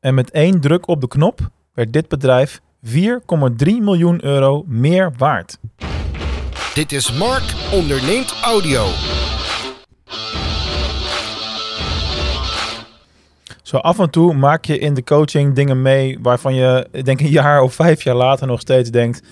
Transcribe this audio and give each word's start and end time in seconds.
En 0.00 0.14
met 0.14 0.30
één 0.30 0.60
druk 0.60 0.88
op 0.88 1.00
de 1.00 1.08
knop 1.08 1.40
werd 1.74 1.92
dit 1.92 2.08
bedrijf 2.08 2.60
4,3 2.86 2.92
miljoen 3.80 4.24
euro 4.24 4.64
meer 4.66 5.12
waard. 5.16 5.58
Dit 6.74 6.92
is 6.92 7.12
Mark 7.12 7.54
onderneemt 7.72 8.34
audio. 8.44 8.84
Zo 13.62 13.76
af 13.76 13.98
en 13.98 14.10
toe 14.10 14.34
maak 14.34 14.64
je 14.64 14.78
in 14.78 14.94
de 14.94 15.04
coaching 15.04 15.54
dingen 15.54 15.82
mee 15.82 16.18
waarvan 16.22 16.54
je, 16.54 16.88
denk 17.02 17.20
een 17.20 17.28
jaar 17.28 17.62
of 17.62 17.74
vijf 17.74 18.02
jaar 18.02 18.14
later 18.14 18.46
nog 18.46 18.60
steeds 18.60 18.90
denkt, 18.90 19.22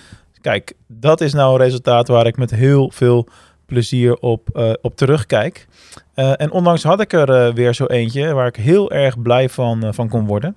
kijk, 0.40 0.72
dat 0.86 1.20
is 1.20 1.32
nou 1.32 1.52
een 1.52 1.64
resultaat 1.64 2.08
waar 2.08 2.26
ik 2.26 2.36
met 2.36 2.50
heel 2.50 2.90
veel 2.94 3.28
plezier 3.66 4.16
op, 4.16 4.48
uh, 4.52 4.72
op 4.82 4.96
terugkijk. 4.96 5.66
Uh, 6.14 6.40
en 6.40 6.50
onlangs 6.50 6.82
had 6.82 7.00
ik 7.00 7.12
er 7.12 7.46
uh, 7.48 7.54
weer 7.54 7.74
zo 7.74 7.86
eentje 7.86 8.32
waar 8.32 8.46
ik 8.46 8.56
heel 8.56 8.90
erg 8.90 9.22
blij 9.22 9.48
van, 9.48 9.94
van 9.94 10.08
kon 10.08 10.26
worden. 10.26 10.56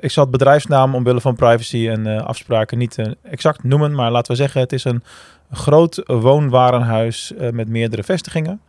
ik 0.00 0.10
zal 0.10 0.22
het 0.22 0.32
bedrijfsnaam 0.32 0.94
omwille 0.94 1.20
van 1.20 1.34
privacy 1.34 1.88
en 1.88 2.24
afspraken 2.24 2.78
niet 2.78 2.98
exact 3.22 3.62
noemen, 3.62 3.94
maar 3.94 4.10
laten 4.10 4.32
we 4.32 4.38
zeggen, 4.38 4.60
het 4.60 4.72
is 4.72 4.84
een 4.84 5.02
groot 5.50 6.02
woonwarenhuis 6.06 7.32
met 7.50 7.68
meerdere 7.68 8.02
vestigingen. 8.02 8.60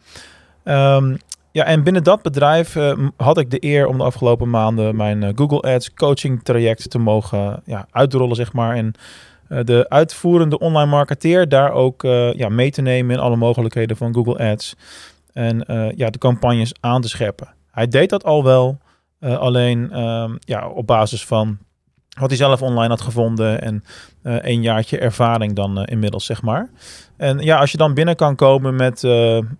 Um, 0.63 1.17
ja, 1.51 1.63
en 1.63 1.83
binnen 1.83 2.03
dat 2.03 2.21
bedrijf 2.21 2.77
had 3.17 3.37
ik 3.37 3.51
de 3.51 3.63
eer 3.63 3.87
om 3.87 3.97
de 3.97 4.03
afgelopen 4.03 4.49
maanden 4.49 4.95
mijn 4.95 5.37
Google 5.37 5.73
Ads 5.73 5.93
coaching 5.93 6.43
traject 6.43 6.89
te 6.89 6.99
mogen 6.99 7.61
ja, 7.65 7.87
uitrollen, 7.91 8.35
zeg 8.35 8.53
maar. 8.53 8.75
En 8.75 8.93
de 9.47 9.85
uitvoerende 9.89 10.59
online 10.59 10.89
marketeer 10.89 11.49
daar 11.49 11.71
ook 11.71 12.03
uh, 12.03 12.33
ja, 12.33 12.49
mee 12.49 12.71
te 12.71 12.81
nemen 12.81 13.15
in 13.15 13.21
alle 13.21 13.35
mogelijkheden 13.35 13.97
van 13.97 14.13
Google 14.13 14.51
Ads. 14.51 14.75
En 15.33 15.63
uh, 15.67 15.91
ja, 15.91 16.09
de 16.09 16.17
campagnes 16.17 16.73
aan 16.79 17.01
te 17.01 17.09
scheppen. 17.09 17.47
Hij 17.71 17.87
deed 17.87 18.09
dat 18.09 18.23
al 18.23 18.43
wel, 18.43 18.79
alleen 19.19 19.91
ehm, 19.91 20.35
ja, 20.39 20.67
op 20.67 20.87
basis 20.87 21.25
van 21.25 21.57
wat 22.19 22.29
hij 22.29 22.37
zelf 22.37 22.61
online 22.61 22.89
had 22.89 23.01
gevonden 23.01 23.61
en 23.61 23.83
een 24.21 24.61
jaartje 24.61 24.97
ervaring 24.99 25.55
dan 25.55 25.83
inmiddels, 25.83 26.25
zeg 26.25 26.41
maar. 26.41 26.69
En 27.17 27.39
ja, 27.39 27.59
als 27.59 27.71
je 27.71 27.77
dan 27.77 27.93
binnen 27.93 28.15
kan 28.15 28.35
komen 28.35 28.75
met 28.75 29.01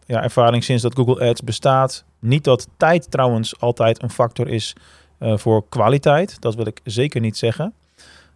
ja, 0.06 0.24
ervaring 0.24 0.64
sinds 0.64 0.84
dat 0.84 0.96
Google 0.96 1.30
Ads 1.30 1.42
bestaat. 1.42 2.04
Niet 2.20 2.44
dat 2.44 2.68
tijd 2.78 3.12
trouwens 3.12 3.60
altijd 3.60 4.04
een 4.04 4.10
factor 4.10 4.48
is 4.48 4.76
voor 5.20 5.68
kwaliteit. 5.70 6.42
Dat 6.42 6.56
wil 6.56 6.68
ik 6.68 6.80
zeker 6.84 7.22
niet 7.22 7.38
zeggen. 7.38 7.74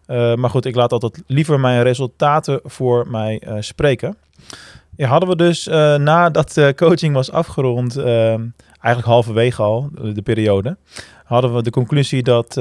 Uh, 0.06 0.34
maar 0.34 0.50
goed, 0.50 0.64
ik 0.64 0.74
laat 0.74 0.92
altijd 0.92 1.22
liever 1.26 1.60
mijn 1.60 1.82
resultaten 1.82 2.60
voor 2.64 3.08
mij 3.08 3.42
uh, 3.46 3.54
spreken. 3.58 4.16
Hadden 4.96 5.28
we 5.28 5.36
dus 5.36 5.68
uh, 5.68 5.96
nadat 5.96 6.52
de 6.52 6.72
coaching 6.76 7.14
was 7.14 7.30
afgerond, 7.30 7.98
eigenlijk 7.98 9.04
halverwege 9.04 9.62
al, 9.62 9.90
de 9.92 10.22
periode, 10.22 10.76
hadden 11.24 11.54
we 11.54 11.62
de 11.62 11.70
conclusie 11.70 12.22
dat, 12.22 12.54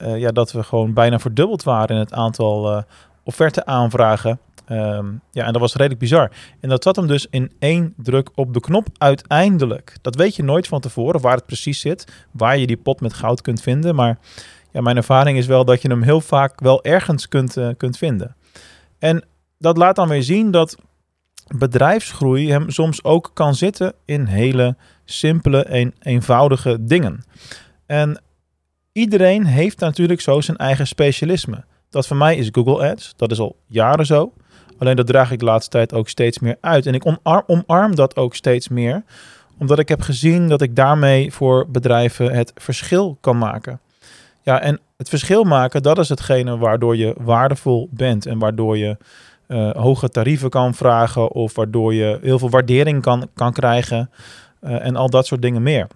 ja, 0.00 0.30
dat 0.32 0.52
we 0.52 0.62
gewoon 0.62 0.92
bijna 0.92 1.18
verdubbeld 1.18 1.62
waren 1.62 1.94
in 1.94 2.02
het 2.02 2.12
aantal 2.12 2.84
offerte 3.24 3.66
aanvragen. 3.66 4.38
Um, 4.70 5.20
ja, 5.30 5.44
en 5.44 5.52
dat 5.52 5.60
was 5.60 5.74
redelijk 5.74 6.00
bizar. 6.00 6.30
En 6.60 6.68
dat 6.68 6.82
zat 6.82 6.96
hem 6.96 7.06
dus 7.06 7.26
in 7.30 7.52
één 7.58 7.94
druk 7.96 8.30
op 8.34 8.54
de 8.54 8.60
knop 8.60 8.86
uiteindelijk. 8.98 9.96
Dat 10.00 10.14
weet 10.14 10.36
je 10.36 10.42
nooit 10.42 10.66
van 10.66 10.80
tevoren 10.80 11.20
waar 11.20 11.36
het 11.36 11.46
precies 11.46 11.80
zit, 11.80 12.26
waar 12.30 12.58
je 12.58 12.66
die 12.66 12.76
pot 12.76 13.00
met 13.00 13.12
goud 13.12 13.40
kunt 13.40 13.62
vinden. 13.62 13.94
Maar 13.94 14.18
ja, 14.72 14.80
mijn 14.80 14.96
ervaring 14.96 15.38
is 15.38 15.46
wel 15.46 15.64
dat 15.64 15.82
je 15.82 15.88
hem 15.88 16.02
heel 16.02 16.20
vaak 16.20 16.60
wel 16.60 16.84
ergens 16.84 17.28
kunt, 17.28 17.56
uh, 17.56 17.68
kunt 17.76 17.98
vinden. 17.98 18.36
En 18.98 19.24
dat 19.58 19.76
laat 19.76 19.96
dan 19.96 20.08
weer 20.08 20.22
zien 20.22 20.50
dat 20.50 20.76
bedrijfsgroei 21.56 22.50
hem 22.50 22.70
soms 22.70 23.04
ook 23.04 23.30
kan 23.34 23.54
zitten 23.54 23.92
in 24.04 24.24
hele 24.24 24.76
simpele 25.04 25.62
en 25.62 25.94
eenvoudige 25.98 26.84
dingen. 26.84 27.24
En 27.86 28.22
iedereen 28.92 29.44
heeft 29.44 29.80
natuurlijk 29.80 30.20
zo 30.20 30.40
zijn 30.40 30.56
eigen 30.56 30.86
specialisme. 30.86 31.64
Dat 31.90 32.06
voor 32.06 32.16
mij 32.16 32.36
is 32.36 32.48
Google 32.52 32.90
Ads. 32.90 33.12
Dat 33.16 33.30
is 33.30 33.38
al 33.38 33.56
jaren 33.66 34.06
zo. 34.06 34.32
Alleen 34.78 34.96
dat 34.96 35.06
draag 35.06 35.30
ik 35.30 35.38
de 35.38 35.44
laatste 35.44 35.70
tijd 35.70 35.92
ook 35.92 36.08
steeds 36.08 36.38
meer 36.38 36.56
uit. 36.60 36.86
En 36.86 36.94
ik 36.94 37.18
omarm 37.46 37.94
dat 37.94 38.16
ook 38.16 38.34
steeds 38.34 38.68
meer. 38.68 39.02
Omdat 39.58 39.78
ik 39.78 39.88
heb 39.88 40.00
gezien 40.00 40.48
dat 40.48 40.62
ik 40.62 40.76
daarmee 40.76 41.32
voor 41.32 41.70
bedrijven 41.70 42.32
het 42.32 42.52
verschil 42.54 43.18
kan 43.20 43.38
maken. 43.38 43.80
Ja, 44.48 44.60
en 44.60 44.80
het 44.96 45.08
verschil 45.08 45.44
maken, 45.44 45.82
dat 45.82 45.98
is 45.98 46.08
hetgene 46.08 46.58
waardoor 46.58 46.96
je 46.96 47.14
waardevol 47.20 47.88
bent 47.90 48.26
en 48.26 48.38
waardoor 48.38 48.76
je 48.76 48.96
uh, 49.48 49.70
hoge 49.70 50.08
tarieven 50.08 50.50
kan 50.50 50.74
vragen 50.74 51.32
of 51.32 51.54
waardoor 51.54 51.94
je 51.94 52.18
heel 52.22 52.38
veel 52.38 52.50
waardering 52.50 53.02
kan, 53.02 53.28
kan 53.34 53.52
krijgen 53.52 54.10
uh, 54.60 54.84
en 54.84 54.96
al 54.96 55.10
dat 55.10 55.26
soort 55.26 55.42
dingen 55.42 55.62
meer. 55.62 55.86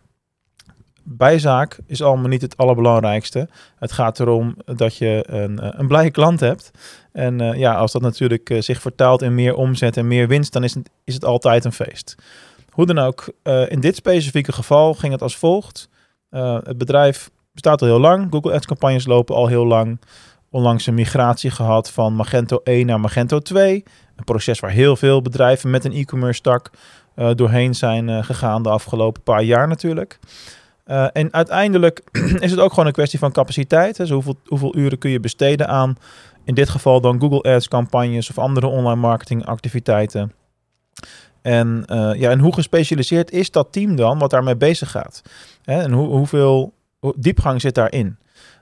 Bijzaak 1.03 1.79
is 1.87 2.03
allemaal 2.03 2.29
niet 2.29 2.43
het 2.43 2.57
allerbelangrijkste. 2.57 3.49
Het 3.79 3.93
gaat 3.93 4.21
erom 4.21 4.57
dat 4.65 4.97
je 4.97 5.25
een, 5.27 5.59
eh, 5.59 5.69
een 5.73 5.87
blije 5.87 6.11
klant 6.11 6.41
hebt. 6.41 6.71
En 7.13 7.39
ja, 7.59 7.75
als 7.75 7.93
dat 7.93 8.03
natuurlijk 8.03 8.57
zich 8.59 8.81
vertaalt 8.81 9.23
in 9.23 9.35
meer 9.35 9.55
omzet 9.55 9.97
en 9.97 10.07
meer 10.07 10.29
winst, 10.29 10.53
dan 10.53 10.65
is 10.65 10.75
het, 10.75 10.91
is 11.05 11.15
het 11.15 11.25
altijd 11.25 11.65
een 11.65 11.73
feest. 11.73 12.15
Hoe 12.71 12.87
dan 12.87 12.99
ook, 12.99 13.33
in 13.69 13.81
dit 13.81 13.97
specifieke 13.97 14.53
geval 14.53 14.95
ging 14.95 15.13
het 15.13 15.23
als 15.23 15.37
volgt. 15.37 15.89
het 16.31 16.79
bedrijf 16.79 17.31
bestaat 17.53 17.83
al 17.83 17.89
heel 17.89 18.01
lang. 18.01 18.27
Google 18.31 18.53
Ads 18.53 18.67
campagnes 18.67 19.07
lopen 19.07 19.35
al 19.35 19.47
heel 19.47 19.67
lang. 19.67 20.01
Onlangs 20.51 20.87
een 20.87 20.95
migratie 20.95 21.51
gehad 21.51 21.91
van 21.91 22.15
Magento 22.15 22.61
1 22.65 22.87
naar 22.87 23.01
Magento 23.01 23.39
2. 23.39 23.85
Een 24.17 24.25
proces 24.25 24.61
waar 24.61 24.71
heel 24.71 24.97
veel 24.97 25.23
bedrijven 25.23 25.71
met 25.71 25.85
een 25.85 25.93
e-commerce 25.93 26.41
tak 26.41 26.71
uh, 27.17 27.31
doorheen 27.35 27.75
zijn 27.75 28.09
uh, 28.09 28.23
gegaan 28.23 28.63
de 28.63 28.69
afgelopen 28.69 29.23
paar 29.23 29.43
jaar 29.43 29.69
natuurlijk. 29.69 30.19
Uh, 30.87 31.07
en 31.13 31.33
uiteindelijk 31.33 32.03
is 32.47 32.51
het 32.51 32.61
ook 32.61 32.71
gewoon 32.71 32.87
een 32.87 32.93
kwestie 32.93 33.19
van 33.19 33.33
capaciteit. 33.33 33.97
Dus 33.97 34.11
hoeveel, 34.11 34.37
hoeveel 34.47 34.77
uren 34.77 34.99
kun 34.99 35.11
je 35.11 35.21
besteden 35.21 35.69
aan, 35.69 35.97
in 36.45 36.55
dit 36.55 36.69
geval 36.69 37.01
dan 37.01 37.21
Google 37.21 37.55
Ads 37.55 37.69
campagnes 37.69 38.31
of 38.31 38.39
andere 38.39 38.67
online 38.67 39.01
marketing 39.01 39.47
activiteiten. 39.47 40.33
En, 41.43 41.85
ja, 42.17 42.31
en 42.31 42.39
hoe 42.39 42.55
gespecialiseerd 42.55 43.31
is 43.31 43.51
dat 43.51 43.73
team 43.73 43.97
dan 43.97 44.19
wat 44.19 44.31
daarmee 44.31 44.57
bezig 44.57 44.91
gaat? 44.91 45.23
Hè? 45.63 45.83
En 45.83 45.93
hoe, 45.93 46.09
hoeveel 46.09 46.73
diepgang 47.17 47.61
zit 47.61 47.75
daarin? 47.75 48.17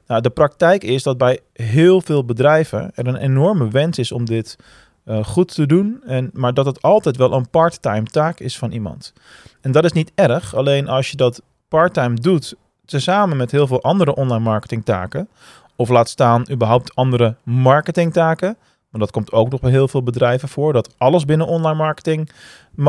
Nou, 0.06 0.22
de 0.22 0.30
praktijk 0.30 0.84
is 0.84 1.02
dat 1.02 1.18
bij 1.18 1.40
heel 1.52 2.00
veel 2.00 2.24
bedrijven 2.24 2.90
er 2.94 3.06
een 3.06 3.16
enorme 3.16 3.68
wens 3.68 3.98
is 3.98 4.12
om 4.12 4.24
dit 4.24 4.56
uh, 5.04 5.24
goed 5.24 5.54
te 5.54 5.66
doen, 5.66 6.02
en, 6.06 6.30
maar 6.32 6.54
dat 6.54 6.66
het 6.66 6.82
altijd 6.82 7.16
wel 7.16 7.32
een 7.32 7.50
part-time 7.50 8.04
taak 8.04 8.40
is 8.40 8.58
van 8.58 8.72
iemand. 8.72 9.12
En 9.60 9.72
dat 9.72 9.84
is 9.84 9.92
niet 9.92 10.12
erg, 10.14 10.54
alleen 10.54 10.88
als 10.88 11.10
je 11.10 11.16
dat 11.16 11.42
part-time 11.68 12.14
doet, 12.14 12.54
tezamen 12.84 13.36
met 13.36 13.50
heel 13.50 13.66
veel 13.66 13.82
andere 13.82 14.14
online 14.14 14.44
marketingtaken, 14.44 15.28
of 15.76 15.88
laat 15.88 16.08
staan 16.08 16.50
überhaupt 16.50 16.94
andere 16.94 17.36
marketingtaken, 17.42 18.56
maar 18.90 19.00
dat 19.00 19.10
komt 19.10 19.32
ook 19.32 19.50
nog 19.50 19.60
bij 19.60 19.70
heel 19.70 19.88
veel 19.88 20.02
bedrijven 20.02 20.48
voor, 20.48 20.72
dat 20.72 20.94
alles 20.98 21.24
binnen 21.24 21.46
online 21.46 21.76
marketing 21.76 22.30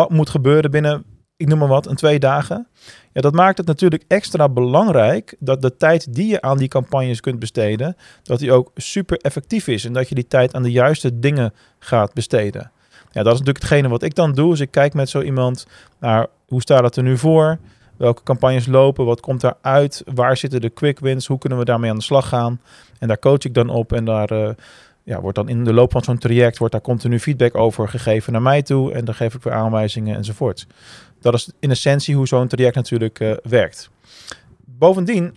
moet 0.08 0.30
gebeuren 0.30 0.72
binnen, 0.72 1.04
ik 1.42 1.48
noem 1.48 1.60
maar 1.60 1.68
wat, 1.68 1.88
een 1.88 1.96
twee 1.96 2.20
dagen. 2.20 2.68
Ja, 3.14 3.22
dat 3.22 3.34
maakt 3.34 3.58
het 3.58 3.68
natuurlijk 3.68 4.04
extra 4.08 4.50
belangrijk 4.50 5.36
dat 5.40 5.62
de 5.62 5.78
tijd 5.78 6.14
die 6.14 6.28
je 6.28 6.42
aan 6.42 6.58
die 6.58 6.68
campagnes 6.68 7.20
kunt 7.20 7.40
besteden, 7.40 7.96
dat 8.24 8.40
die 8.40 8.52
ook 8.52 8.72
super 8.76 9.18
effectief 9.18 9.68
is 9.68 9.86
en 9.86 9.94
dat 9.94 10.10
je 10.10 10.16
die 10.16 10.28
tijd 10.28 10.54
aan 10.54 10.64
de 10.64 10.72
juiste 10.72 11.20
dingen 11.20 11.54
gaat 11.80 12.14
besteden. 12.14 12.72
Ja, 13.12 13.24
dat 13.24 13.34
is 13.34 13.40
natuurlijk 13.40 13.60
hetgene 13.60 13.90
wat 13.90 14.04
ik 14.04 14.16
dan 14.16 14.34
doe. 14.34 14.50
Dus 14.50 14.60
ik 14.60 14.72
kijk 14.72 14.94
met 14.94 15.10
zo 15.10 15.22
iemand 15.22 15.68
naar 16.00 16.28
hoe 16.48 16.62
staat 16.62 16.84
het 16.84 16.96
er 16.96 17.04
nu 17.04 17.18
voor? 17.18 17.58
Welke 17.98 18.24
campagnes 18.24 18.66
lopen? 18.66 19.06
Wat 19.06 19.20
komt 19.20 19.42
daaruit? 19.42 20.04
Waar 20.14 20.38
zitten 20.38 20.62
de 20.62 20.70
quick 20.70 21.00
wins? 21.00 21.28
Hoe 21.28 21.38
kunnen 21.38 21.60
we 21.60 21.66
daarmee 21.66 21.90
aan 21.90 21.98
de 21.98 22.04
slag 22.04 22.28
gaan? 22.28 22.62
En 23.00 23.08
daar 23.08 23.20
coach 23.20 23.44
ik 23.44 23.54
dan 23.54 23.70
op 23.70 23.94
en 23.94 24.06
daar 24.06 24.32
uh, 24.32 24.50
ja, 25.04 25.22
wordt 25.22 25.38
dan 25.38 25.50
in 25.50 25.64
de 25.64 25.74
loop 25.74 25.92
van 25.92 26.04
zo'n 26.04 26.18
traject 26.18 26.58
wordt 26.58 26.74
daar 26.74 26.84
continu 26.84 27.20
feedback 27.20 27.56
over 27.56 27.90
gegeven 27.90 28.34
naar 28.34 28.42
mij 28.42 28.62
toe 28.62 28.94
en 28.94 29.06
dan 29.06 29.16
geef 29.16 29.34
ik 29.34 29.44
weer 29.44 29.54
aanwijzingen 29.54 30.16
enzovoort. 30.16 30.68
Dat 31.20 31.34
is 31.34 31.52
in 31.60 31.70
essentie 31.70 32.16
hoe 32.16 32.28
zo'n 32.28 32.48
traject 32.48 32.76
natuurlijk 32.76 33.20
uh, 33.20 33.34
werkt. 33.44 33.90
Bovendien, 34.66 35.36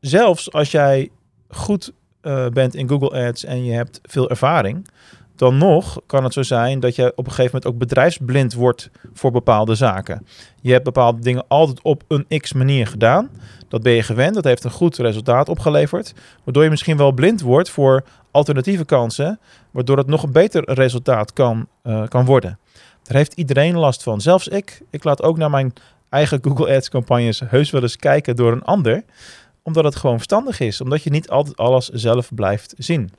zelfs 0.00 0.52
als 0.52 0.70
jij 0.70 1.10
goed 1.48 1.92
uh, 2.22 2.48
bent 2.48 2.74
in 2.74 2.88
Google 2.88 3.26
Ads 3.26 3.44
en 3.44 3.64
je 3.64 3.72
hebt 3.72 4.00
veel 4.02 4.30
ervaring, 4.30 4.88
dan 5.36 5.58
nog 5.58 6.00
kan 6.06 6.24
het 6.24 6.32
zo 6.32 6.42
zijn 6.42 6.80
dat 6.80 6.96
je 6.96 7.12
op 7.16 7.26
een 7.26 7.32
gegeven 7.32 7.50
moment 7.54 7.66
ook 7.66 7.78
bedrijfsblind 7.78 8.54
wordt 8.54 8.90
voor 9.12 9.30
bepaalde 9.30 9.74
zaken. 9.74 10.26
Je 10.60 10.72
hebt 10.72 10.84
bepaalde 10.84 11.20
dingen 11.20 11.44
altijd 11.48 11.82
op 11.82 12.02
een 12.08 12.40
x 12.40 12.52
manier 12.52 12.86
gedaan. 12.86 13.30
Dat 13.68 13.82
ben 13.82 13.92
je 13.92 14.02
gewend, 14.02 14.34
dat 14.34 14.44
heeft 14.44 14.64
een 14.64 14.70
goed 14.70 14.96
resultaat 14.96 15.48
opgeleverd. 15.48 16.14
Waardoor 16.44 16.62
je 16.62 16.70
misschien 16.70 16.96
wel 16.96 17.12
blind 17.12 17.40
wordt 17.40 17.70
voor 17.70 18.04
alternatieve 18.30 18.84
kansen, 18.84 19.40
waardoor 19.70 19.96
het 19.96 20.06
nog 20.06 20.22
een 20.22 20.32
beter 20.32 20.72
resultaat 20.72 21.32
kan, 21.32 21.66
uh, 21.82 22.06
kan 22.08 22.24
worden. 22.24 22.58
Daar 23.02 23.16
heeft 23.16 23.32
iedereen 23.32 23.76
last 23.76 24.02
van. 24.02 24.20
Zelfs 24.20 24.48
ik. 24.48 24.82
Ik 24.90 25.04
laat 25.04 25.22
ook 25.22 25.36
naar 25.36 25.50
mijn 25.50 25.72
eigen 26.08 26.38
Google 26.42 26.76
Ads 26.76 26.88
campagnes 26.88 27.40
heus 27.46 27.70
wel 27.70 27.82
eens 27.82 27.96
kijken 27.96 28.36
door 28.36 28.52
een 28.52 28.62
ander. 28.62 29.04
Omdat 29.62 29.84
het 29.84 29.96
gewoon 29.96 30.16
verstandig 30.16 30.60
is. 30.60 30.80
Omdat 30.80 31.02
je 31.02 31.10
niet 31.10 31.30
altijd 31.30 31.56
alles 31.56 31.88
zelf 31.88 32.34
blijft 32.34 32.74
zien. 32.78 33.10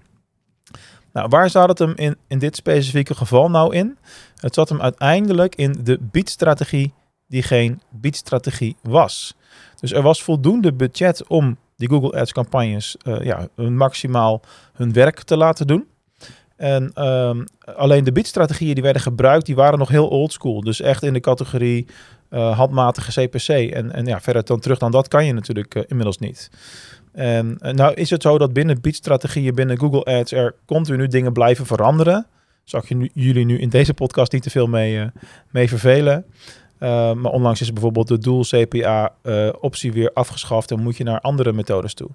Nou, 1.16 1.28
waar 1.30 1.50
zat 1.50 1.70
het 1.70 1.80
hem 1.80 1.94
in, 1.96 2.18
in 2.28 2.40
dit 2.40 2.56
specifieke 2.56 3.16
geval 3.16 3.50
nou 3.50 3.76
in? 3.76 3.98
Het 4.40 4.54
zat 4.54 4.70
hem 4.70 4.82
uiteindelijk 4.82 5.56
in 5.56 5.76
de 5.84 6.00
biedstrategie 6.02 6.94
die 7.28 7.44
geen 7.44 7.82
biedstrategie 7.90 8.76
was. 8.82 9.36
Dus 9.80 9.92
er 9.92 10.02
was 10.02 10.24
voldoende 10.24 10.74
budget 10.74 11.28
om 11.28 11.58
die 11.76 11.90
Google 11.90 12.20
Ads 12.20 12.32
campagnes 12.32 12.98
uh, 13.04 13.24
ja, 13.24 13.48
maximaal 13.56 14.42
hun 14.74 14.94
werk 14.94 15.24
te 15.24 15.38
laten 15.38 15.68
doen. 15.68 15.88
En 16.56 16.92
ehm, 16.94 17.44
alleen 17.60 18.04
de 18.04 18.12
bidstrategieën 18.12 18.74
die 18.74 18.84
werden 18.84 19.02
gebruikt, 19.02 19.46
die 19.46 19.56
waren 19.56 19.80
nog 19.80 19.90
heel 19.90 20.08
oldschool. 20.08 20.62
Dus 20.62 20.82
echt 20.82 21.04
in 21.04 21.14
de 21.14 21.20
categorie 21.20 21.88
uh, 22.30 22.58
handmatige 22.58 23.22
CPC. 23.22 23.48
En, 23.48 23.92
en 23.92 24.06
ja, 24.06 24.22
verder 24.22 24.46
dan 24.46 24.60
terug 24.60 24.78
dan 24.78 24.92
dat 24.92 25.08
kan 25.08 25.26
je 25.26 25.34
natuurlijk 25.34 25.76
inmiddels 25.76 26.18
niet. 26.18 26.50
En 27.16 27.58
nou 27.62 27.94
is 27.94 28.10
het 28.10 28.22
zo 28.22 28.38
dat 28.38 28.54
binnen 28.54 28.82
bidstrategieën, 28.82 29.56
binnen 29.56 29.80
Google 29.80 30.04
Ads, 30.04 30.32
er 30.32 30.56
continu 30.66 31.08
dingen 31.08 31.34
blijven 31.34 31.66
veranderen. 31.66 32.28
Zal 32.64 32.82
ik 32.88 33.10
jullie 33.14 33.46
nu 33.46 33.60
in 33.60 33.70
deze 33.70 33.94
podcast 33.94 34.32
niet 34.32 34.44
te 34.44 34.50
veel 34.50 34.68
mee, 34.68 35.10
mee 35.52 35.70
vervelen. 35.70 36.26
Uh, 36.80 37.14
maar 37.14 37.32
onlangs 37.32 37.62
is 37.62 37.74
bijvoorbeeld 37.74 38.08
de 38.08 38.18
dual 38.18 38.44
CPA 38.44 39.14
uh, 39.24 39.50
optie 39.60 39.94
weer 39.94 40.12
afgeschaft 40.14 40.72
en 40.72 40.80
moet 40.80 40.98
je 40.98 41.04
naar 41.04 41.20
andere 41.20 41.54
methodes 41.54 41.94
toe. 41.94 42.10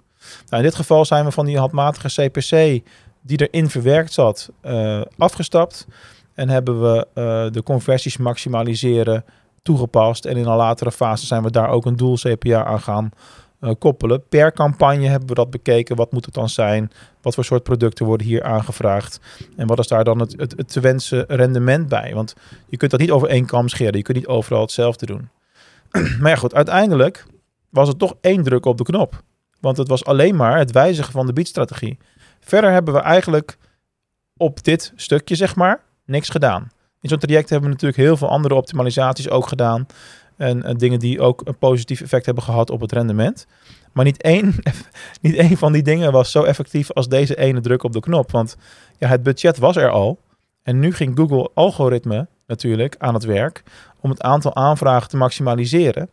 Nou, 0.49 0.63
in 0.63 0.69
dit 0.69 0.75
geval 0.75 1.05
zijn 1.05 1.25
we 1.25 1.31
van 1.31 1.47
die 1.47 1.59
handmatige 1.59 2.09
CPC 2.09 2.83
die 3.21 3.49
erin 3.49 3.71
verwerkt 3.71 4.13
zat 4.13 4.51
uh, 4.63 5.01
afgestapt 5.19 5.87
en 6.35 6.49
hebben 6.49 6.81
we 6.83 7.07
de 7.53 7.63
conversies 7.63 8.17
maximaliseren 8.17 9.25
toegepast 9.63 10.25
en 10.25 10.37
in 10.37 10.47
een 10.47 10.57
latere 10.57 10.93
fase 10.93 11.27
zijn 11.27 11.43
we 11.43 11.51
daar 11.51 11.69
ook 11.69 11.87
een 11.87 11.97
dual 11.97 12.17
CPA 12.17 12.65
aan 12.65 12.81
gaan 12.81 13.11
uh, 13.61 13.71
koppelen. 13.79 14.29
Per 14.29 14.53
campagne 14.53 15.07
hebben 15.07 15.29
we 15.29 15.35
dat 15.35 15.51
bekeken. 15.51 15.97
Wat 15.97 16.13
moet 16.13 16.25
het 16.25 16.35
dan 16.35 16.49
zijn? 16.49 16.91
Wat 17.23 17.35
voor 17.35 17.45
soort 17.45 17.63
producten 17.63 18.07
worden 18.07 18.27
hier 18.27 18.43
aangevraagd? 18.43 19.21
En 19.57 19.67
wat 19.67 19.79
is 19.79 19.87
daar 19.87 20.05
dan 20.05 20.21
het, 20.21 20.35
het, 20.39 20.69
te 20.69 20.81
wensen 20.81 21.25
rendement 21.29 21.89
bij? 21.89 22.15
Want 22.15 22.35
je 22.67 22.77
kunt 22.77 22.91
dat 22.91 23.01
niet 23.01 23.11
over 23.11 23.29
één 23.29 23.47
kam 23.47 23.69
scheren. 23.69 23.97
Je 23.97 24.03
kunt 24.03 24.17
niet 24.17 24.27
overal 24.27 24.61
hetzelfde 24.61 25.07
doen. 25.07 25.29
maar 26.21 26.31
ja, 26.31 26.37
goed, 26.37 26.55
uiteindelijk 26.55 27.27
was 27.71 27.89
het 27.89 27.99
toch 27.99 28.15
één 28.21 28.43
druk 28.43 28.65
op 28.65 28.77
de 28.79 28.85
knop. 28.85 29.23
Want 29.61 29.77
het 29.77 29.89
was 29.89 30.05
alleen 30.05 30.37
maar 30.37 30.59
het 30.59 30.73
wijzigen 30.73 31.13
van 31.13 31.27
de 31.27 31.33
biedstrategie. 31.33 31.99
Verder 32.41 32.71
hebben 32.71 32.95
we 32.95 33.01
eigenlijk 33.01 33.59
op 34.37 34.65
dit 34.65 34.93
stukje, 34.97 35.35
zeg 35.35 35.57
maar, 35.57 35.81
niks 36.05 36.29
gedaan. 36.29 36.71
In 37.01 37.09
zo'n 37.09 37.19
traject 37.19 37.51
hebben 37.51 37.69
we 37.69 37.75
natuurlijk 37.75 38.03
heel 38.03 38.17
veel 38.17 38.29
andere 38.29 38.55
optimalisaties 38.55 39.29
ook 39.29 39.47
gedaan. 39.47 39.87
En, 40.41 40.77
dingen 40.77 40.99
die 40.99 41.21
ook 41.21 41.41
een 41.45 41.59
positief 41.59 42.01
effect 42.01 42.27
hebben 42.27 42.45
gehad 42.45 42.71
op 42.71 42.81
het 42.81 42.93
rendement. 42.93 43.47
Maar 43.93 44.05
niet 44.05 44.23
één, 44.23 44.55
niet 45.21 45.35
één 45.35 45.57
van 45.57 45.73
die 45.73 45.83
dingen 45.83 46.13
was 46.13 46.31
zo 46.31 46.43
effectief 46.43 46.93
als 46.93 47.09
deze 47.09 47.37
ene 47.37 47.61
druk 47.61 47.83
op 47.83 47.93
de 47.93 48.01
knop. 48.01 48.31
Want 48.31 48.57
ja, 48.99 49.09
het 49.09 49.23
budget 49.23 49.59
was 49.59 49.77
er 49.77 49.91
al. 49.91 50.19
En 50.63 50.79
nu 50.79 50.93
ging 50.93 51.17
Google 51.17 51.51
algoritme 51.55 52.29
natuurlijk 52.47 52.95
aan 52.99 53.15
het 53.15 53.25
werk 53.25 53.63
om 54.01 54.11
het 54.11 54.23
aantal 54.23 54.55
aanvragen 54.55 55.09
te 55.09 55.17
maximaliseren. 55.17 56.11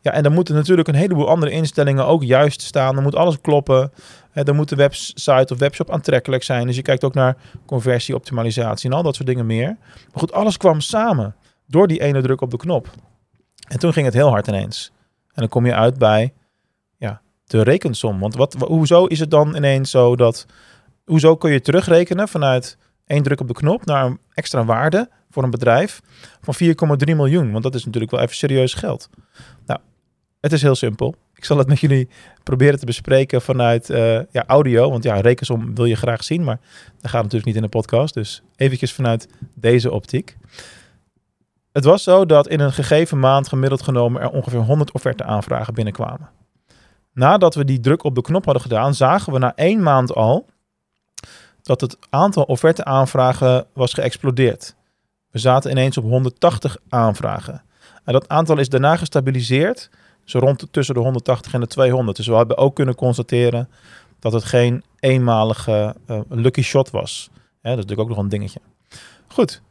Ja, 0.00 0.12
en 0.12 0.22
dan 0.22 0.32
moeten 0.32 0.54
natuurlijk 0.54 0.88
een 0.88 0.94
heleboel 0.94 1.28
andere 1.28 1.50
instellingen 1.50 2.06
ook 2.06 2.22
juist 2.22 2.60
staan. 2.60 2.94
Dan 2.94 3.02
moet 3.02 3.16
alles 3.16 3.40
kloppen. 3.40 3.92
Dan 4.32 4.56
moet 4.56 4.68
de 4.68 4.76
website 4.76 5.52
of 5.52 5.58
webshop 5.58 5.90
aantrekkelijk 5.90 6.42
zijn. 6.42 6.66
Dus 6.66 6.76
je 6.76 6.82
kijkt 6.82 7.04
ook 7.04 7.14
naar 7.14 7.36
conversieoptimalisatie 7.66 8.90
en 8.90 8.96
al 8.96 9.02
dat 9.02 9.14
soort 9.14 9.28
dingen 9.28 9.46
meer. 9.46 9.76
Maar 9.94 10.18
goed, 10.18 10.32
alles 10.32 10.56
kwam 10.56 10.80
samen 10.80 11.34
door 11.66 11.86
die 11.86 12.00
ene 12.00 12.22
druk 12.22 12.40
op 12.40 12.50
de 12.50 12.56
knop. 12.56 12.88
En 13.70 13.78
toen 13.78 13.92
ging 13.92 14.06
het 14.06 14.14
heel 14.14 14.28
hard 14.28 14.46
ineens. 14.46 14.90
En 15.26 15.34
dan 15.34 15.48
kom 15.48 15.66
je 15.66 15.74
uit 15.74 15.98
bij 15.98 16.32
ja, 16.96 17.20
de 17.46 17.62
rekensom. 17.62 18.20
Want 18.20 18.34
wat, 18.34 18.54
hoezo 18.54 19.04
is 19.04 19.18
het 19.18 19.30
dan 19.30 19.56
ineens 19.56 19.90
zo 19.90 20.16
dat... 20.16 20.46
Hoezo 21.04 21.36
kun 21.36 21.52
je 21.52 21.60
terugrekenen 21.60 22.28
vanuit 22.28 22.76
één 23.06 23.22
druk 23.22 23.40
op 23.40 23.48
de 23.48 23.54
knop 23.54 23.84
naar 23.84 24.06
een 24.06 24.18
extra 24.34 24.64
waarde 24.64 25.08
voor 25.30 25.42
een 25.42 25.50
bedrijf 25.50 26.00
van 26.40 26.54
4,3 27.08 27.16
miljoen? 27.16 27.50
Want 27.50 27.62
dat 27.62 27.74
is 27.74 27.84
natuurlijk 27.84 28.12
wel 28.12 28.20
even 28.20 28.36
serieus 28.36 28.74
geld. 28.74 29.08
Nou, 29.66 29.80
het 30.40 30.52
is 30.52 30.62
heel 30.62 30.74
simpel. 30.74 31.14
Ik 31.34 31.44
zal 31.44 31.58
het 31.58 31.68
met 31.68 31.80
jullie 31.80 32.08
proberen 32.42 32.78
te 32.78 32.86
bespreken 32.86 33.42
vanuit 33.42 33.90
uh, 33.90 34.20
ja, 34.30 34.44
audio. 34.46 34.90
Want 34.90 35.04
ja, 35.04 35.20
rekensom 35.20 35.74
wil 35.74 35.84
je 35.84 35.96
graag 35.96 36.24
zien, 36.24 36.44
maar 36.44 36.60
dat 37.00 37.10
gaat 37.10 37.22
natuurlijk 37.22 37.46
niet 37.46 37.56
in 37.56 37.62
de 37.62 37.68
podcast. 37.68 38.14
Dus 38.14 38.42
eventjes 38.56 38.92
vanuit 38.92 39.28
deze 39.54 39.90
optiek. 39.90 40.36
Het 41.72 41.84
was 41.84 42.02
zo 42.02 42.26
dat 42.26 42.48
in 42.48 42.60
een 42.60 42.72
gegeven 42.72 43.18
maand 43.18 43.48
gemiddeld 43.48 43.82
genomen 43.82 44.22
er 44.22 44.30
ongeveer 44.30 44.60
100 44.60 44.92
offerte 44.92 45.24
aanvragen 45.24 45.74
binnenkwamen. 45.74 46.30
Nadat 47.12 47.54
we 47.54 47.64
die 47.64 47.80
druk 47.80 48.04
op 48.04 48.14
de 48.14 48.22
knop 48.22 48.44
hadden 48.44 48.62
gedaan, 48.62 48.94
zagen 48.94 49.32
we 49.32 49.38
na 49.38 49.52
één 49.54 49.82
maand 49.82 50.14
al 50.14 50.46
dat 51.62 51.80
het 51.80 51.96
aantal 52.10 52.42
offerte 52.42 52.84
aanvragen 52.84 53.66
was 53.72 53.92
geëxplodeerd. 53.92 54.74
We 55.30 55.38
zaten 55.38 55.70
ineens 55.70 55.98
op 55.98 56.04
180 56.04 56.76
aanvragen. 56.88 57.62
En 58.04 58.12
dat 58.12 58.28
aantal 58.28 58.58
is 58.58 58.68
daarna 58.68 58.96
gestabiliseerd, 58.96 59.90
zo 60.24 60.38
rond 60.38 60.66
tussen 60.70 60.94
de 60.94 61.00
180 61.00 61.54
en 61.54 61.60
de 61.60 61.66
200. 61.66 62.16
Dus 62.16 62.26
we 62.26 62.34
hebben 62.34 62.56
ook 62.56 62.74
kunnen 62.74 62.94
constateren 62.94 63.68
dat 64.18 64.32
het 64.32 64.44
geen 64.44 64.84
eenmalige 64.98 65.96
uh, 66.06 66.20
lucky 66.28 66.62
shot 66.62 66.90
was. 66.90 67.30
dat 67.32 67.72
is 67.72 67.76
natuurlijk 67.76 68.00
ook 68.00 68.08
nog 68.08 68.18
een 68.18 68.28
dingetje. 68.28 68.60
Goed, 69.28 69.62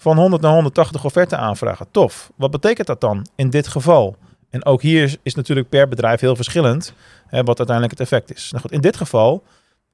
van 0.00 0.16
100 0.16 0.42
naar 0.42 0.52
180 0.52 1.04
offerte 1.04 1.36
aanvragen. 1.36 1.86
Tof. 1.90 2.30
Wat 2.36 2.50
betekent 2.50 2.86
dat 2.86 3.00
dan 3.00 3.26
in 3.34 3.50
dit 3.50 3.68
geval? 3.68 4.16
En 4.50 4.64
ook 4.64 4.82
hier 4.82 5.16
is 5.22 5.34
natuurlijk 5.34 5.68
per 5.68 5.88
bedrijf 5.88 6.20
heel 6.20 6.36
verschillend 6.36 6.92
hè, 7.26 7.42
wat 7.42 7.58
uiteindelijk 7.58 7.98
het 7.98 8.08
effect 8.08 8.34
is. 8.34 8.50
Nou 8.50 8.62
goed, 8.62 8.72
in 8.72 8.80
dit 8.80 8.96
geval, 8.96 9.42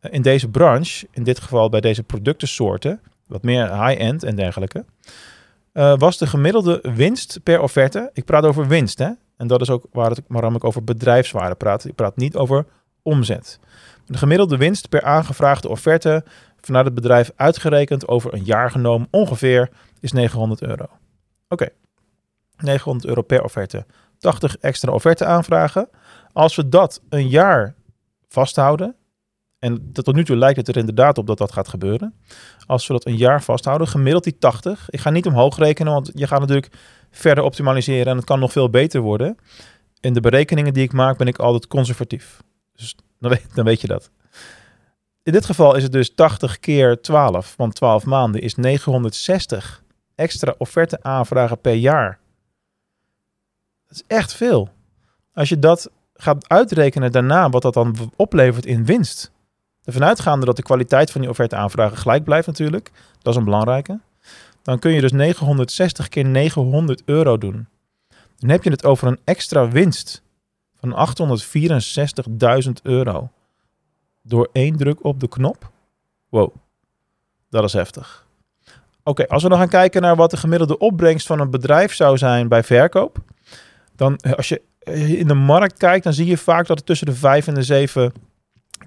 eh, 0.00 0.12
in 0.12 0.22
deze 0.22 0.48
branche, 0.48 1.06
in 1.10 1.22
dit 1.22 1.40
geval 1.40 1.68
bij 1.68 1.80
deze 1.80 2.02
productensoorten, 2.02 3.00
wat 3.26 3.42
meer 3.42 3.84
high-end 3.84 4.22
en 4.22 4.36
dergelijke, 4.36 4.84
uh, 5.72 5.96
was 5.96 6.18
de 6.18 6.26
gemiddelde 6.26 6.80
winst 6.94 7.40
per 7.42 7.60
offerte. 7.60 8.10
Ik 8.12 8.24
praat 8.24 8.44
over 8.44 8.66
winst, 8.66 8.98
hè? 8.98 9.10
En 9.36 9.46
dat 9.46 9.60
is 9.60 9.70
ook 9.70 9.84
waar 9.92 10.10
het, 10.10 10.20
waarom 10.28 10.54
ik 10.54 10.64
over 10.64 10.84
bedrijfswaarde 10.84 11.54
praat. 11.54 11.84
Ik 11.84 11.94
praat 11.94 12.16
niet 12.16 12.36
over 12.36 12.66
omzet. 13.02 13.58
De 14.04 14.18
gemiddelde 14.18 14.56
winst 14.56 14.88
per 14.88 15.02
aangevraagde 15.02 15.68
offerte 15.68 16.24
vanuit 16.60 16.84
het 16.84 16.94
bedrijf 16.94 17.30
uitgerekend 17.36 18.08
over 18.08 18.34
een 18.34 18.44
jaar 18.44 18.70
genomen 18.70 19.08
ongeveer 19.10 19.68
is 20.00 20.12
900 20.12 20.62
euro. 20.62 20.86
Oké, 21.48 21.68
900 22.56 23.06
euro 23.06 23.22
per 23.22 23.42
offerte. 23.42 23.86
80 24.18 24.56
extra 24.56 24.92
offerte 24.92 25.24
aanvragen. 25.24 25.88
Als 26.32 26.56
we 26.56 26.68
dat 26.68 27.02
een 27.08 27.28
jaar 27.28 27.74
vasthouden, 28.28 28.96
en 29.58 29.92
tot 29.92 30.14
nu 30.14 30.24
toe 30.24 30.36
lijkt 30.36 30.56
het 30.56 30.68
er 30.68 30.76
inderdaad 30.76 31.18
op 31.18 31.26
dat 31.26 31.38
dat 31.38 31.52
gaat 31.52 31.68
gebeuren. 31.68 32.14
Als 32.66 32.86
we 32.86 32.92
dat 32.92 33.06
een 33.06 33.16
jaar 33.16 33.42
vasthouden, 33.42 33.88
gemiddeld 33.88 34.24
die 34.24 34.38
80. 34.38 34.90
Ik 34.90 35.00
ga 35.00 35.10
niet 35.10 35.26
omhoog 35.26 35.56
rekenen, 35.56 35.92
want 35.92 36.10
je 36.14 36.26
gaat 36.26 36.40
natuurlijk 36.40 36.72
verder 37.10 37.44
optimaliseren 37.44 38.06
en 38.06 38.16
het 38.16 38.24
kan 38.24 38.38
nog 38.38 38.52
veel 38.52 38.70
beter 38.70 39.00
worden. 39.00 39.36
In 40.00 40.12
de 40.12 40.20
berekeningen 40.20 40.72
die 40.72 40.82
ik 40.82 40.92
maak 40.92 41.18
ben 41.18 41.26
ik 41.26 41.38
altijd 41.38 41.66
conservatief. 41.66 42.42
Dus 42.72 42.96
dan 43.54 43.64
weet 43.64 43.80
je 43.80 43.86
dat. 43.86 44.10
In 45.22 45.32
dit 45.32 45.44
geval 45.44 45.76
is 45.76 45.82
het 45.82 45.92
dus 45.92 46.14
80 46.14 46.58
keer 46.60 47.00
12, 47.00 47.54
want 47.56 47.74
12 47.74 48.04
maanden 48.04 48.40
is 48.40 48.54
960 48.54 49.82
extra 50.16 50.54
offerte 50.58 51.02
aanvragen 51.02 51.60
per 51.60 51.74
jaar. 51.74 52.18
Dat 53.86 53.96
is 53.96 54.02
echt 54.06 54.34
veel. 54.34 54.68
Als 55.34 55.48
je 55.48 55.58
dat 55.58 55.90
gaat 56.14 56.48
uitrekenen 56.48 57.12
daarna, 57.12 57.50
wat 57.50 57.62
dat 57.62 57.74
dan 57.74 58.12
oplevert 58.16 58.66
in 58.66 58.84
winst. 58.84 59.30
Ervan 59.84 60.04
uitgaande 60.04 60.46
dat 60.46 60.56
de 60.56 60.62
kwaliteit 60.62 61.10
van 61.10 61.20
die 61.20 61.30
offerte 61.30 61.56
aanvragen 61.56 61.96
gelijk 61.96 62.24
blijft 62.24 62.46
natuurlijk. 62.46 62.90
Dat 63.22 63.32
is 63.32 63.38
een 63.38 63.44
belangrijke. 63.44 64.00
Dan 64.62 64.78
kun 64.78 64.92
je 64.92 65.00
dus 65.00 65.12
960 65.12 66.08
keer 66.08 66.24
900 66.24 67.02
euro 67.04 67.38
doen. 67.38 67.68
Dan 68.38 68.50
heb 68.50 68.62
je 68.62 68.70
het 68.70 68.84
over 68.84 69.08
een 69.08 69.20
extra 69.24 69.68
winst 69.68 70.22
van 70.74 71.16
864.000 72.64 72.72
euro. 72.82 73.30
Door 74.22 74.48
één 74.52 74.76
druk 74.76 75.04
op 75.04 75.20
de 75.20 75.28
knop. 75.28 75.70
Wow, 76.28 76.54
dat 77.48 77.64
is 77.64 77.72
heftig. 77.72 78.25
Oké, 79.08 79.26
als 79.26 79.42
we 79.42 79.48
dan 79.48 79.58
gaan 79.58 79.68
kijken 79.68 80.02
naar 80.02 80.16
wat 80.16 80.30
de 80.30 80.36
gemiddelde 80.36 80.78
opbrengst 80.78 81.26
van 81.26 81.40
een 81.40 81.50
bedrijf 81.50 81.94
zou 81.94 82.18
zijn 82.18 82.48
bij 82.48 82.62
verkoop. 82.62 83.18
Dan 83.96 84.16
eh, 84.16 84.32
als 84.32 84.48
je 84.48 84.62
eh, 84.78 85.18
in 85.18 85.26
de 85.26 85.34
markt 85.34 85.78
kijkt, 85.78 86.04
dan 86.04 86.12
zie 86.12 86.26
je 86.26 86.36
vaak 86.36 86.66
dat 86.66 86.76
het 86.76 86.86
tussen 86.86 87.06
de 87.06 87.14
5 87.14 87.46
en 87.46 87.54
de 87.54 87.62
7 87.62 88.12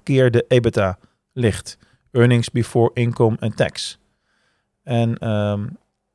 keer 0.02 0.30
de 0.30 0.44
EBITDA 0.48 0.98
ligt. 1.32 1.78
Earnings 2.12 2.50
before 2.50 2.90
income 2.94 3.36
and 3.40 3.56
tax. 3.56 3.98
En 4.82 5.18
ehm, 5.18 5.66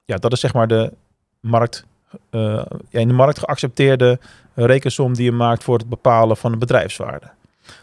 ja, 0.03 0.17
dat 0.17 0.31
is 0.31 0.39
zeg 0.39 0.53
maar 0.53 0.67
de 0.67 0.93
markt, 1.39 1.85
uh, 2.31 2.65
in 2.89 3.07
de 3.07 3.13
markt 3.13 3.39
geaccepteerde 3.39 4.19
rekensom 4.53 5.13
die 5.13 5.23
je 5.23 5.31
maakt 5.31 5.63
voor 5.63 5.77
het 5.77 5.89
bepalen 5.89 6.37
van 6.37 6.51
de 6.51 6.57
bedrijfswaarde. 6.57 7.31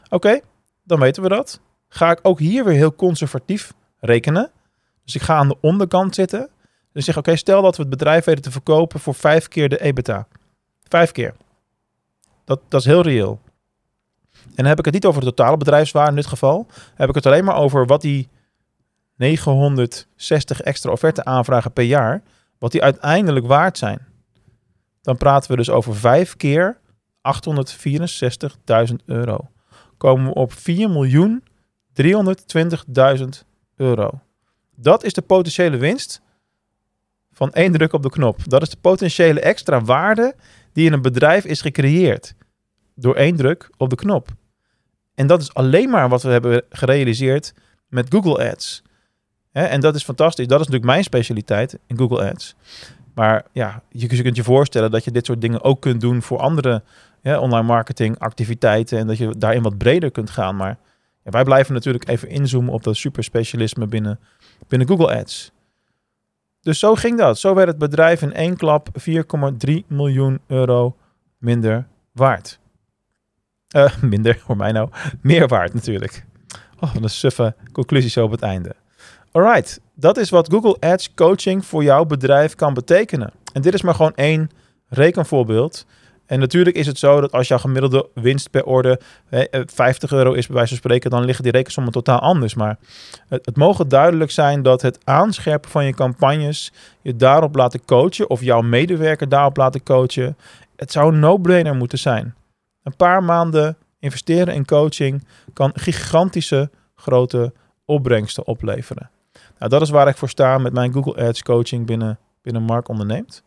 Oké, 0.09 0.41
dan 0.83 1.01
weten 1.01 1.23
we 1.23 1.29
dat. 1.29 1.61
Ga 1.89 2.11
ik 2.11 2.19
ook 2.23 2.39
hier 2.39 2.65
weer 2.65 2.77
heel 2.77 2.95
conservatief 2.95 3.73
rekenen. 4.01 4.51
Dus 5.05 5.15
ik 5.15 5.23
ga 5.23 5.37
aan 5.37 5.49
de 5.49 5.57
onderkant 5.61 6.15
zitten. 6.15 6.51
Dus 6.93 7.05
zeg, 7.05 7.17
oké, 7.17 7.37
stel 7.37 7.63
dat 7.63 7.77
we 7.77 7.83
het 7.83 7.91
bedrijf 7.91 8.25
weten 8.25 8.43
te 8.43 8.51
verkopen 8.51 9.01
voor 9.01 9.15
vijf 9.15 9.49
keer 9.49 9.69
de 9.69 9.83
EBITDA. 9.83 10.27
Vijf 10.89 11.13
keer. 11.13 11.35
Dat, 12.45 12.61
dat 12.69 12.81
is 12.81 12.87
heel 12.87 13.03
reëel. 13.03 13.41
En 14.33 14.55
dan 14.55 14.67
heb 14.67 14.79
ik 14.79 14.85
het 14.85 14.95
niet 14.95 15.07
over 15.07 15.21
de 15.21 15.27
totale 15.27 15.57
bedrijfswaarde 15.57 16.11
in 16.11 16.17
dit 16.17 16.27
geval. 16.27 16.67
heb 16.95 17.09
ik 17.09 17.15
het 17.15 17.27
alleen 17.27 17.45
maar 17.45 17.57
over 17.57 17.87
wat 17.87 18.01
die 18.01 18.29
960 19.17 20.61
extra 20.61 20.91
offerte 20.91 21.25
aanvragen 21.25 21.73
per 21.73 21.85
jaar, 21.85 22.23
wat 22.59 22.73
die 22.73 22.83
uiteindelijk 22.83 23.47
waard 23.47 23.79
zijn. 23.79 24.07
Dan 25.03 25.17
praten 25.17 25.51
we 25.51 25.57
dus 25.57 25.71
over 25.71 25.97
vijf 25.97 26.37
keer 26.37 26.79
864.000 28.89 28.95
euro. 29.07 29.51
komen 29.97 30.27
we 30.27 30.35
op 30.35 30.53
4 30.53 30.91
miljoen 30.91 31.45
320.000 32.03 33.25
euro. 33.77 34.21
Dat 34.77 35.05
is 35.05 35.13
de 35.13 35.23
potentiële 35.23 35.77
winst 35.77 36.21
van 37.33 37.53
één 37.53 37.73
druk 37.73 37.93
op 37.93 38.03
de 38.03 38.11
knop. 38.11 38.39
Dat 38.45 38.63
is 38.63 38.71
de 38.71 38.77
potentiële 38.81 39.41
extra 39.41 39.81
waarde 39.81 40.35
die 40.73 40.87
in 40.87 40.93
een 40.93 41.03
bedrijf 41.03 41.45
is 41.45 41.61
gecreëerd 41.61 42.35
door 42.95 43.15
één 43.15 43.37
druk 43.37 43.71
op 43.77 43.91
de 43.91 43.97
knop. 43.97 44.29
En 45.15 45.27
dat 45.27 45.41
is 45.41 45.55
alleen 45.55 45.91
maar 45.91 46.09
wat 46.09 46.23
we 46.23 46.31
hebben 46.31 46.63
gerealiseerd 46.71 47.55
met 47.89 48.07
Google 48.09 48.51
Ads. 48.51 48.83
En 49.53 49.81
dat 49.81 49.95
is 49.95 50.05
fantastisch. 50.05 50.47
Dat 50.47 50.61
is 50.61 50.67
natuurlijk 50.67 50.93
mijn 50.93 51.05
specialiteit 51.05 51.79
in 51.87 51.99
Google 51.99 52.31
Ads. 52.31 52.55
Maar 53.15 53.45
ja, 53.53 53.83
je, 53.89 54.23
kunt 54.23 54.37
je 54.37 54.45
voorstellen 54.45 54.91
dat 54.91 55.05
je 55.05 55.11
dit 55.11 55.27
soort 55.27 55.41
dingen 55.41 55.63
ook 55.63 55.81
kunt 55.81 56.01
doen 56.01 56.23
voor 56.23 56.39
andere 56.39 56.83
online 57.25 57.63
marketing 57.63 58.19
activiteiten. 58.19 58.99
En 58.99 59.07
dat 59.07 59.19
je 59.19 59.35
daarin 59.39 59.63
wat 59.63 59.79
breder 59.79 60.11
kunt 60.11 60.31
gaan. 60.31 60.57
Maar 60.57 60.79
ja, 61.25 61.31
wij 61.31 61.45
blijven 61.45 61.75
natuurlijk 61.75 62.09
even 62.09 62.29
inzoomen 62.29 62.73
op 62.73 62.83
dat 62.83 62.97
superspecialisme 62.97 63.87
binnen, 63.87 64.19
binnen 64.69 64.89
Google 64.89 65.19
Ads. 65.19 65.53
Dus 66.61 66.79
zo 66.79 66.95
ging 66.95 67.19
dat. 67.19 67.39
Zo 67.39 67.55
werd 67.55 67.69
het 67.69 67.79
bedrijf 67.79 68.23
in 68.23 68.33
één 68.33 68.57
klap 68.57 68.89
4,3 69.69 69.75
miljoen 69.87 70.41
euro 70.47 70.97
minder 71.39 71.87
waard. 72.13 72.59
Uh, 73.77 73.97
minder, 74.03 74.39
voor 74.39 74.57
mij 74.57 74.73
nou. 74.73 74.89
Meer 75.21 75.49
waard 75.49 75.75
natuurlijk. 75.75 76.25
Oh, 76.81 76.95
wat 76.95 77.03
een 77.03 77.11
suffe 77.11 77.55
conclusie 77.73 78.11
zo 78.11 78.25
op 78.25 78.31
het 78.31 78.43
einde. 78.43 78.75
Alright, 79.33 79.81
dat 79.95 80.17
is 80.17 80.31
wat 80.31 80.51
Google 80.51 80.77
Ads 80.81 81.15
coaching 81.15 81.67
voor 81.67 81.83
jouw 81.83 82.05
bedrijf 82.05 82.55
kan 82.55 82.75
betekenen. 82.75 83.33
En 83.53 83.63
dit 83.63 83.75
is 83.75 83.83
maar 83.83 83.95
gewoon 83.95 84.15
één 84.15 84.51
rekenvoorbeeld. 84.89 85.87
En 86.33 86.39
natuurlijk 86.39 86.77
is 86.77 86.87
het 86.87 86.99
zo 86.99 87.21
dat 87.21 87.33
als 87.33 87.49
jouw 87.49 87.59
gemiddelde 87.59 88.09
winst 88.15 88.51
per 88.51 88.65
orde 88.65 89.01
50 89.67 90.13
eh, 90.13 90.19
euro 90.19 90.33
is, 90.33 90.47
bij 90.47 90.55
wijze 90.55 90.69
van 90.69 90.79
spreken, 90.79 91.11
dan 91.11 91.25
liggen 91.25 91.45
die 91.45 91.53
rekensommen 91.53 91.93
totaal 91.93 92.19
anders. 92.19 92.55
Maar 92.55 92.79
het, 93.29 93.47
het 93.47 93.57
mogen 93.57 93.89
duidelijk 93.89 94.31
zijn 94.31 94.63
dat 94.63 94.83
het 94.83 94.99
aanscherpen 95.05 95.71
van 95.71 95.85
je 95.85 95.95
campagnes 95.95 96.73
je 97.03 97.17
daarop 97.17 97.55
laten 97.55 97.85
coachen 97.85 98.31
of 98.31 98.41
jouw 98.41 98.61
medewerker 98.61 99.29
daarop 99.29 99.57
laten 99.57 99.83
coachen. 99.83 100.37
Het 100.77 100.93
zou 100.93 101.13
een 101.13 101.19
no-brainer 101.19 101.75
moeten 101.75 101.99
zijn. 101.99 102.35
Een 102.83 102.97
paar 102.97 103.25
maanden 103.25 103.77
investeren 103.99 104.55
in 104.55 104.65
coaching 104.65 105.27
kan 105.53 105.71
gigantische 105.75 106.71
grote 106.95 107.53
opbrengsten 107.85 108.47
opleveren. 108.47 109.11
Nou, 109.59 109.71
dat 109.71 109.83
is 109.83 109.91
waar 109.91 110.09
ik 110.09 110.17
voor 110.17 110.29
sta 110.29 110.59
met 110.59 110.73
mijn 110.73 110.93
Google 110.93 111.27
Ads 111.27 111.43
coaching 111.43 111.87
binnen, 111.87 112.19
binnen 112.43 112.63
Mark 112.63 112.89
Onderneemt. 112.89 113.43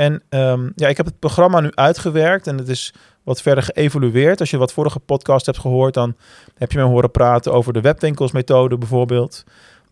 En 0.00 0.22
um, 0.28 0.72
ja, 0.76 0.88
ik 0.88 0.96
heb 0.96 1.06
het 1.06 1.18
programma 1.18 1.60
nu 1.60 1.70
uitgewerkt 1.74 2.46
en 2.46 2.58
het 2.58 2.68
is 2.68 2.94
wat 3.22 3.42
verder 3.42 3.64
geëvolueerd. 3.64 4.40
Als 4.40 4.50
je 4.50 4.56
wat 4.56 4.72
vorige 4.72 4.98
podcast 4.98 5.46
hebt 5.46 5.58
gehoord, 5.58 5.94
dan 5.94 6.16
heb 6.54 6.72
je 6.72 6.78
me 6.78 6.84
horen 6.84 7.10
praten 7.10 7.52
over 7.52 7.72
de 7.72 7.80
webwinkelsmethode 7.80 8.78
bijvoorbeeld. 8.78 9.44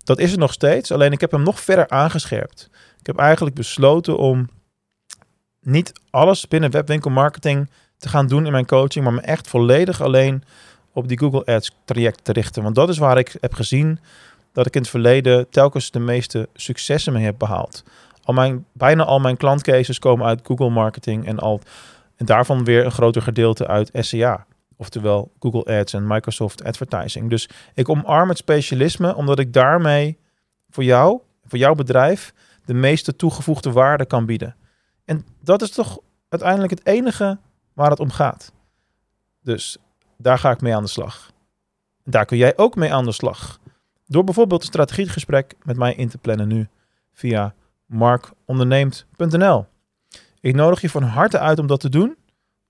Dat 0.05 0.19
is 0.19 0.33
er 0.33 0.39
nog 0.39 0.53
steeds, 0.53 0.93
alleen 0.93 1.13
ik 1.13 1.21
heb 1.21 1.31
hem 1.31 1.43
nog 1.43 1.61
verder 1.61 1.89
aangescherpt. 1.89 2.69
Ik 3.01 3.07
heb 3.07 3.19
eigenlijk 3.19 3.57
besloten 3.57 4.19
om 4.19 4.49
niet 5.61 5.93
alles 6.11 6.49
binnen 6.49 6.71
webwinkelmarketing 6.71 7.71
te 7.99 8.09
gaan 8.09 8.27
doen 8.27 8.47
in 8.47 8.53
mijn 8.53 8.67
coaching, 8.67 9.05
maar 9.05 9.15
me 9.15 9.21
echt 9.21 9.49
volledig 9.49 10.01
alleen 10.01 10.45
op 10.93 11.09
die 11.09 11.19
Google 11.19 11.45
Ads 11.45 11.71
traject 11.85 12.25
te 12.25 12.33
richten. 12.33 12.63
Want 12.63 12.75
dat 12.75 12.89
is 12.89 12.99
waar 12.99 13.19
ik 13.19 13.37
heb 13.41 13.55
gezien 13.55 13.99
dat 14.53 14.67
ik 14.67 14.75
in 14.75 14.81
het 14.81 14.91
verleden 14.91 15.49
telkens 15.51 15.91
de 15.91 15.99
meeste 15.99 16.49
successen 16.55 17.13
mee 17.13 17.25
heb 17.25 17.39
behaald. 17.39 17.83
Al 18.29 18.35
mijn, 18.35 18.67
bijna 18.73 19.05
al 19.05 19.19
mijn 19.19 19.37
klantcases 19.37 19.99
komen 19.99 20.27
uit 20.27 20.41
Google 20.47 20.71
Marketing 20.71 21.27
en, 21.27 21.39
al, 21.39 21.61
en 22.17 22.27
daarvan 22.27 22.65
weer 22.65 22.85
een 22.85 22.91
groter 22.91 23.23
gedeelte 23.23 23.67
uit 23.67 23.91
SEA. 23.93 24.47
Oftewel 24.77 25.33
Google 25.39 25.79
Ads 25.79 25.93
en 25.93 26.07
Microsoft 26.07 26.65
Advertising. 26.65 27.31
Dus 27.31 27.49
ik 27.75 27.89
omarm 27.89 28.29
het 28.29 28.39
specialisme 28.39 29.15
omdat 29.15 29.39
ik 29.39 29.53
daarmee 29.53 30.19
voor 30.71 30.85
jou, 30.85 31.21
voor 31.45 31.59
jouw 31.59 31.75
bedrijf, 31.75 32.35
de 32.65 32.75
meeste 32.75 33.17
toegevoegde 33.17 33.73
waarde 33.73 34.07
kan 34.07 34.27
bieden. 34.27 34.57
En 35.05 35.27
dat 35.43 35.63
is 35.63 35.71
toch 35.71 35.99
uiteindelijk 36.29 36.71
het 36.71 36.87
enige 36.87 37.39
waar 37.73 37.91
het 37.91 38.01
om 38.01 38.11
gaat. 38.11 38.53
Dus 39.43 39.79
daar 40.17 40.39
ga 40.39 40.51
ik 40.51 40.61
mee 40.61 40.75
aan 40.75 40.83
de 40.83 40.89
slag. 40.89 41.33
Daar 42.05 42.25
kun 42.25 42.37
jij 42.37 42.57
ook 42.57 42.77
mee 42.77 42.93
aan 42.93 43.05
de 43.05 43.13
slag. 43.13 43.59
Door 44.07 44.25
bijvoorbeeld 44.25 44.61
een 44.61 44.67
strategiegesprek 44.67 45.55
met 45.63 45.77
mij 45.77 45.95
in 45.95 46.09
te 46.09 46.19
plannen 46.19 46.49
nu 46.49 46.69
via 47.13 47.55
markonderneemt.nl. 47.89 49.67
Ik 50.41 50.55
nodig 50.55 50.81
je 50.81 50.91
van 50.91 51.03
harte 51.03 51.39
uit 51.39 51.59
om 51.59 51.67
dat 51.67 51.81
te 51.81 51.89
doen 51.89 52.17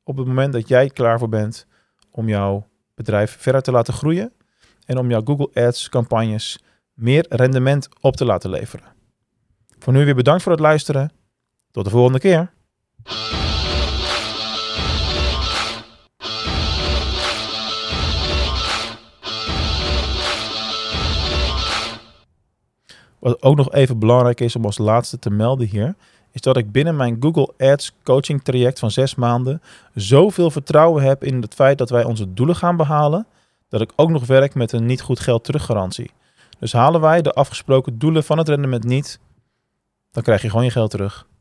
op 0.04 0.16
het 0.16 0.26
moment 0.26 0.52
dat 0.52 0.68
jij 0.68 0.88
klaar 0.88 1.18
voor 1.18 1.28
bent 1.28 1.66
om 2.10 2.28
jouw 2.28 2.66
bedrijf 2.94 3.36
verder 3.38 3.62
te 3.62 3.70
laten 3.70 3.94
groeien 3.94 4.32
en 4.84 4.98
om 4.98 5.10
jouw 5.10 5.22
Google 5.24 5.66
Ads 5.66 5.88
campagnes 5.88 6.58
meer 6.94 7.26
rendement 7.28 7.88
op 8.00 8.16
te 8.16 8.24
laten 8.24 8.50
leveren. 8.50 8.86
Voor 9.78 9.92
nu 9.92 10.04
weer 10.04 10.14
bedankt 10.14 10.42
voor 10.42 10.52
het 10.52 10.60
luisteren. 10.60 11.12
Tot 11.70 11.84
de 11.84 11.90
volgende 11.90 12.18
keer. 12.18 12.50
Wat 23.28 23.42
ook 23.42 23.56
nog 23.56 23.72
even 23.72 23.98
belangrijk 23.98 24.40
is 24.40 24.56
om 24.56 24.64
als 24.64 24.78
laatste 24.78 25.18
te 25.18 25.30
melden 25.30 25.66
hier, 25.66 25.94
is 26.32 26.40
dat 26.40 26.56
ik 26.56 26.72
binnen 26.72 26.96
mijn 26.96 27.16
Google 27.20 27.52
Ads 27.58 27.92
coaching 28.02 28.42
traject 28.42 28.78
van 28.78 28.90
zes 28.90 29.14
maanden 29.14 29.62
zoveel 29.94 30.50
vertrouwen 30.50 31.02
heb 31.02 31.24
in 31.24 31.42
het 31.42 31.54
feit 31.54 31.78
dat 31.78 31.90
wij 31.90 32.04
onze 32.04 32.34
doelen 32.34 32.56
gaan 32.56 32.76
behalen, 32.76 33.26
dat 33.68 33.80
ik 33.80 33.92
ook 33.96 34.10
nog 34.10 34.26
werk 34.26 34.54
met 34.54 34.72
een 34.72 34.86
niet 34.86 35.00
goed 35.00 35.20
geld 35.20 35.44
teruggarantie. 35.44 36.10
Dus 36.58 36.72
halen 36.72 37.00
wij 37.00 37.22
de 37.22 37.32
afgesproken 37.32 37.98
doelen 37.98 38.24
van 38.24 38.38
het 38.38 38.48
rendement 38.48 38.84
niet, 38.84 39.18
dan 40.12 40.22
krijg 40.22 40.42
je 40.42 40.48
gewoon 40.48 40.64
je 40.64 40.70
geld 40.70 40.90
terug. 40.90 41.26